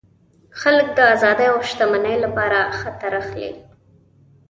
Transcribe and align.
خلک 0.59 0.87
د 0.97 0.99
آزادۍ 1.13 1.47
او 1.53 1.57
شتمنۍ 1.69 2.15
لپاره 2.25 2.59
خطر 2.79 3.11
اخلي. 3.21 3.51